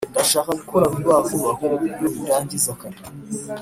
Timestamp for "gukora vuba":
0.59-1.15